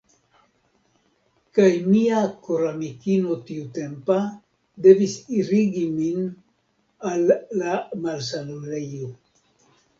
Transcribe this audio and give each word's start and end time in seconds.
Kaj 1.57 1.67
mia 1.89 2.21
koramikino 2.47 3.37
tiutempa 3.51 4.17
devis 4.87 5.15
irigi 5.43 5.87
min 6.01 6.27
al 7.13 7.31
la 7.63 7.79
malsanulejo. 8.05 9.15